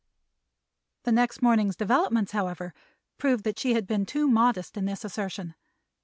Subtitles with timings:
[1.03, 2.73] The next morning's developments, however,
[3.19, 5.53] proved that she had been too modest in this assertion.